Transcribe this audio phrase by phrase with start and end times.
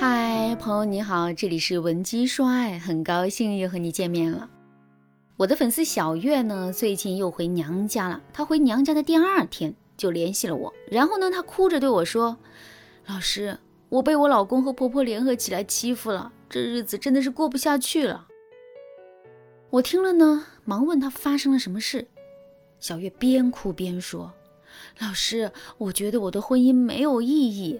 [0.00, 4.48] 嗨，朋友你好，这里是文姬说爱，很高兴又和你见面了。
[5.36, 8.22] 我的粉丝小月呢，最近又回娘家了。
[8.32, 12.38] 她回娘家的第二天就联系了我，然后呢，她哭着对我说
[13.04, 13.58] ：“老师，
[13.90, 18.26] 我被我老公和婆婆联合起来欺负了，这日子真的是过不下去了。”
[19.68, 22.08] 我听了呢，忙问她发生了什么事。
[22.78, 24.32] 小月边哭边说
[24.98, 27.78] ：“老师，我觉得我的婚姻没有意义。”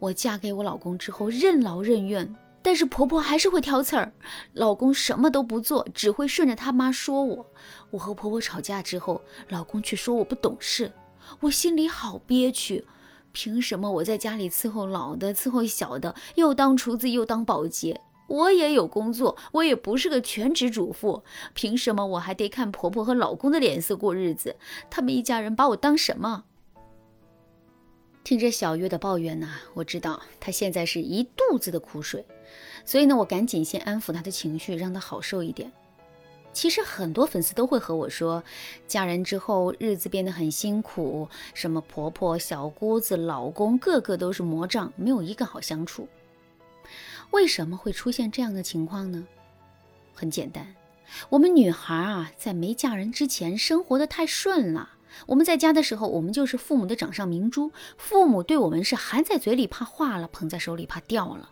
[0.00, 4.12] 我嫁给我老公之后任劳任怨，但是婆婆还是会挑刺儿，
[4.54, 7.46] 老公什么都不做，只会顺着他妈说我。
[7.90, 10.90] 我和婆婆吵架之后，老公却说我不懂事，
[11.40, 12.84] 我心里好憋屈。
[13.32, 18.00] 凭什么我在家里伺候老的，伺候小的，又当厨子又当保洁？
[18.26, 24.56] 我也有工作，我也不是个全职主妇，凭什么我还得看婆婆和老公的脸色过日子？
[24.88, 26.44] 他们一家人把我当什么？
[28.22, 32.24] 听着小月的抱怨呢，我知道她现在是一肚子的苦水，
[32.84, 35.72] 所以呢，我赶紧先安抚她的情绪，让她好受一点。
[36.52, 38.42] 其实很多粉丝都会和我说，
[38.86, 46.08] 嫁人之后日子变得很辛苦，什么婆婆、小姑子、老公，个个都是魔障，没有一个好相处。
[47.30, 49.26] 为什么会出现这样的情况呢？
[50.12, 50.74] 很简单，
[51.30, 54.90] 我们女孩啊，在没嫁人之前，生活的太顺了。
[55.26, 61.50] 我们在家的时候，我们就是父母的掌上明珠，父母对我们是含在嘴里怕化了，捧在手里怕掉了。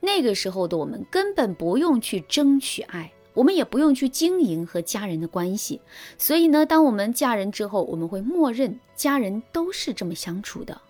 [0.00, 5.80] 那个时候的我们根本不用去争取爱，我们也不用去经营和家人的关系。
[6.18, 10.80] 所以呢，当我们嫁人之后，我们会默认家人都是这么相处的。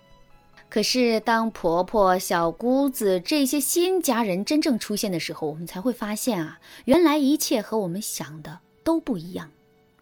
[0.69, 9.51] 可是当婆婆、小姑子这些新家人真正出现的时候，我们才会发现啊，原来一切和我们想的都不一样。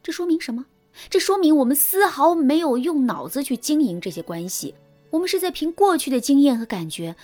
[0.01, 0.65] 这说明什么？
[1.09, 4.75] 这说明我们丝毫没有用脑子去经营这些关系，
[5.09, 7.15] 我们是在凭过去的经验和感觉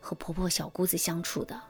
[0.00, 1.60] 和婆婆小姑子相处的。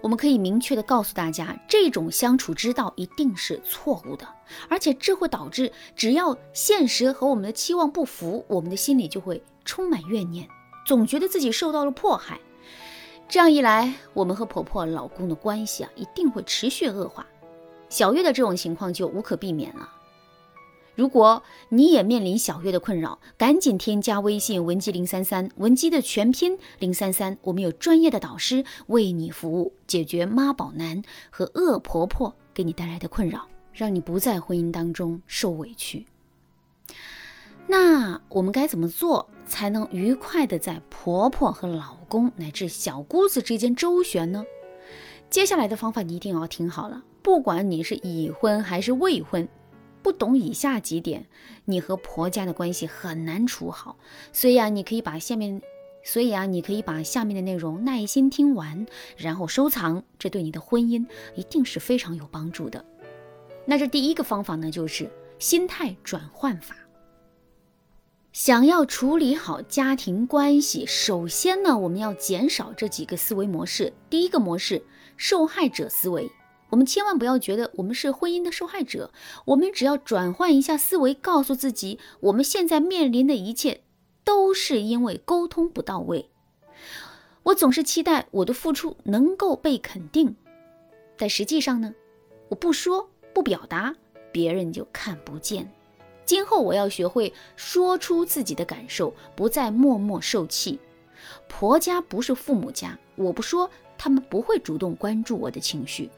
[0.00, 4.28] 我们可以明确的告诉大家，这种相处之道一定是错误的，
[4.68, 10.46] 而且这会导致只要现实和我们的期望不符，我们的心里就会充满怨念，
[10.84, 12.38] 总觉得自己受到了迫害。
[13.26, 17.26] 这样一来，我们和婆婆老公的关系啊，一定会持续恶化。
[17.94, 19.88] 小月的这种情况就无可避免了。
[20.96, 36.04] 如果你也面临小月的困扰，赶紧添加微信文姬零三三，文姬的全拼零三三，我们有专业的导师为你服务，解决妈宝男和恶婆婆给你带来的困扰，让你不在婚姻当中受委屈。
[37.68, 44.44] 那我们该怎么做才能愉快的在婆婆和老公乃至小姑子之间周旋呢？
[45.30, 47.04] 接下来的方法你一定要听好了。
[47.24, 49.48] 不管你是已婚还是未婚，
[50.02, 51.24] 不懂以下几点，
[51.64, 53.96] 你和婆家的关系很难处好。
[54.30, 55.62] 所以啊，你可以把下面，
[56.04, 58.86] 所以啊，你可以把下面的内容耐心听完，
[59.16, 62.84] 然后收藏，这对你的婚姻一定是非常有帮助的。
[63.64, 66.76] 那这第一个方法呢，就是心态转换法。
[68.34, 73.94] 想要处理好家庭关系，首先呢，我们要减少这几个思维模式。
[74.10, 74.84] 第一个模式，
[75.16, 76.30] 受害者思维。
[76.74, 79.12] 我们千万不要觉得我们是婚姻的受害者，
[79.44, 83.82] 我们只要转换一下思维，告诉自己，我们现在面临的一切
[84.24, 86.30] 都是因为沟通不到位。
[87.44, 90.34] 我总是期待我的付出能够被肯定，
[91.16, 91.94] 但实际上呢，
[92.48, 93.94] 我不说不表达，
[94.32, 95.70] 别人就看不见。
[96.24, 100.80] 今后我要学会说出自己的感受，不再默默受气。
[101.48, 106.10] 婆家不是父母家，我不说，他们不会主动关注我的情绪。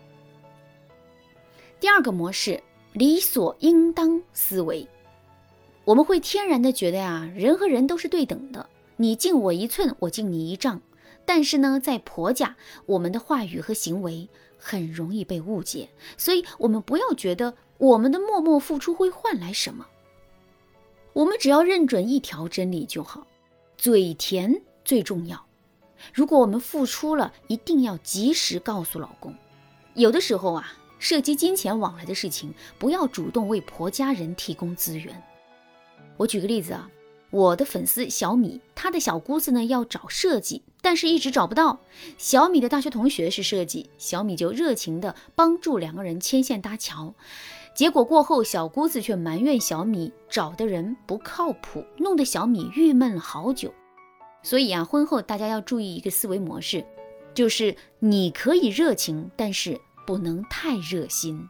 [1.78, 2.62] 第二个模式，
[2.94, 4.88] 理所应当思维，
[5.84, 8.66] 我们会天然的觉得呀，人和人都是对等的，
[8.97, 10.81] 你敬我一寸，我敬你一丈。
[11.26, 14.26] 但是呢，在婆家，我们的话语和行为
[14.56, 19.86] 很容易被误解，所以我们不要觉得我们的默默付出会换来什么，
[21.12, 23.27] 我们只要认准一条真理就好，
[23.77, 25.45] 嘴甜最重要。
[26.15, 29.34] 如果我们付出了，一定要及时告诉老公。
[29.92, 30.72] 有的时候啊。
[30.98, 35.22] 涉及金钱往来的事情，不要主动为婆家人提供资源。
[36.16, 36.91] 我举个例子啊，
[37.31, 41.78] 我的粉丝小米，她的小姑子呢要找设计，但是一直找不到。
[42.16, 47.15] 小米的大学同学是设计，小米就热情的帮助两个人牵线搭桥。
[47.75, 53.75] 结果过后，小姑子却埋怨小米找的人不靠谱，弄得小米郁闷了好久。
[54.43, 56.83] 所以啊，婚后大家要注意一个思维模式，
[57.34, 59.78] 就是你可以热情，但是。
[60.06, 61.48] 不能太热心。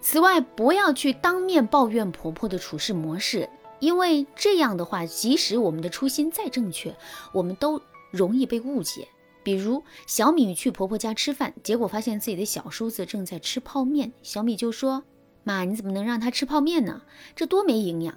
[0.00, 3.50] 此外，不要去当面抱怨婆婆的处事模式，
[3.80, 6.96] 因为这样的话，即使我们的初心再正确，
[7.34, 9.08] 我们都容易被误解。
[9.42, 15.02] 比如小米去婆婆家吃饭，结果发现自己的小叔子正在吃泡面，小米就说
[15.44, 17.02] ：“妈，你怎么能让他吃泡面呢？
[17.34, 18.16] 这多没营养。”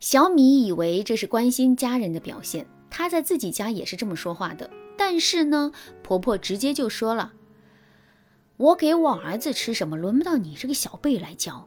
[0.00, 4.70] 小米以为这是关心家人的表现，她在自己家也是这么说话的。
[4.96, 7.32] 但是呢，婆婆直接就说了
[8.58, 11.66] ：“我给我儿子吃什么，轮不到你这个小辈来教。”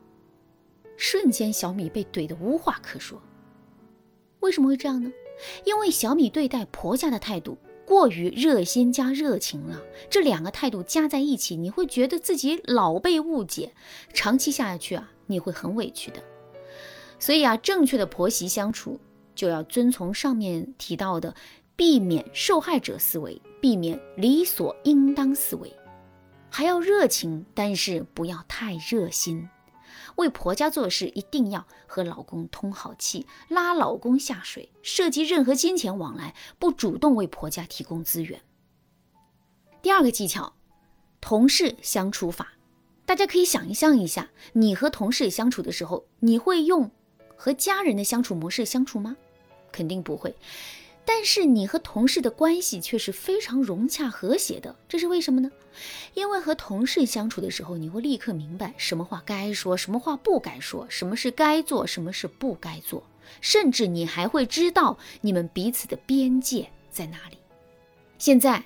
[0.97, 3.19] 瞬间，小米被怼得无话可说。
[4.41, 5.11] 为什么会这样呢？
[5.65, 9.81] 因为小米对待婆家的态度过于热心加热情了。
[10.09, 13.73] 这两个态度加在一起，你会觉得自己老被误解，
[14.13, 16.21] 长期下去啊，你会很委屈的。
[17.17, 18.99] 所以啊，正确的婆媳相处
[19.33, 21.33] 就要遵从上面提到的。
[21.73, 25.73] 避免受害者思维，避免理所应当思维，
[26.51, 29.49] 还要热情，但是不要太热心。
[30.17, 34.69] 为婆家做事，一定要和老公通好气，拉老公下水。
[34.83, 38.41] 涉及任何金钱往来，不主动为婆家提供资源。
[39.81, 40.53] 第二个技巧，
[41.21, 42.53] 同事相处法，
[43.05, 46.91] 大家可以想象一下，你和同事相处的时候，你会用
[47.37, 49.15] 和家人的相处模式相处吗？
[49.71, 50.35] 肯定不会。
[51.13, 55.51] 但是你和同事的关系却是非常融洽和谐的，这是为什么呢？
[56.13, 63.03] 因为和同事相处的时候，你会立刻明白什么话该说，什么话不该说，什么是该做，什么是不该做，
[63.41, 67.37] 甚至你还会知道你们彼此的边界在哪里。
[68.17, 68.63] 现在，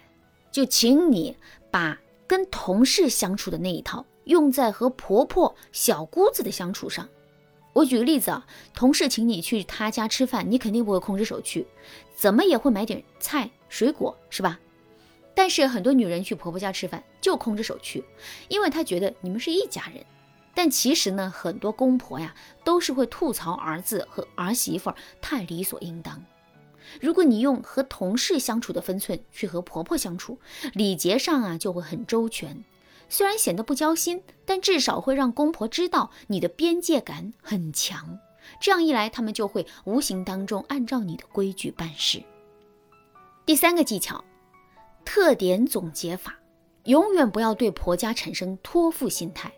[0.51, 1.35] 就请你
[1.71, 7.09] 把跟同事相处的那一套用在和婆婆、小姑子的相处上。
[7.75, 11.67] 我举个例子啊，同事请你去他家吃饭，你肯定不会空着手去，
[12.15, 14.57] 怎么也会买点菜水果，是吧？
[15.33, 18.01] 但是很多女人去婆婆家吃饭就空着手去，
[18.47, 20.01] 因为她觉得你们是一家人。
[20.53, 22.33] 但其实呢，很多公婆呀
[22.63, 26.23] 都是会吐槽儿子和儿媳妇太理所应当。
[27.01, 30.39] 如果你用和同事相处的分寸去和婆婆相处，
[30.71, 32.63] 礼节上啊就会很周全。
[33.07, 38.19] 虽然显得不交心，但至少会让公婆知道你的边界感很强。
[38.59, 42.21] 这样一来，他们就会无形当中按照你的规矩办事。
[43.45, 44.23] 第三个技巧，
[45.03, 46.35] 特点总结法，
[46.85, 49.51] 永远不要对婆家产生托付心态。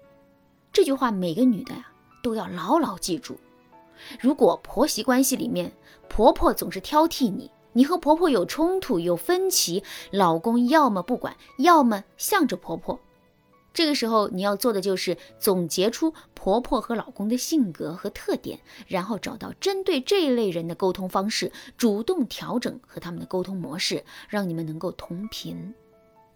[0.71, 1.87] 这句话每个女的呀
[2.21, 3.37] 都要牢牢记住。
[4.19, 5.71] 如果婆媳关系里面，
[6.07, 12.99] 婆婆总是挑剔你，你和婆婆有冲突有分歧，老公要么不管，要么向着婆婆。
[13.77, 25.75] 这个时候你要做的就是总结出婆婆和老公的性格和特点，然后找到针对这一类人的沟通方式，主动调整和他们的沟通模式，让你们能够同频，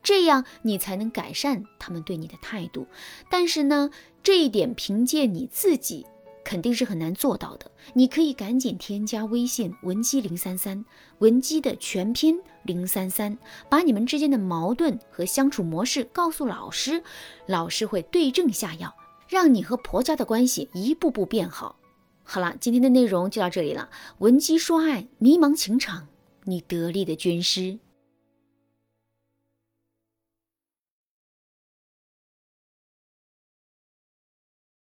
[0.03, 2.85] 这样你才能改善他们对你的态度。
[3.31, 3.89] 但是呢，
[4.21, 6.05] 这一点凭借你自己。
[6.51, 7.71] 肯定是很难做到的。
[7.93, 10.83] 你可以赶紧添加微信文姬零三三，
[11.19, 13.37] 文姬的全拼零三三，
[13.69, 17.01] 把你们之间的矛盾和相处模式告诉老师，
[17.45, 18.93] 老师会对症下药，
[19.29, 21.77] 让你和婆家的关系一步步变好。
[22.21, 23.89] 好了，今天的内容就到这里了。
[24.17, 26.09] 文姬说爱，迷茫情场，
[26.43, 27.79] 你得力的军师。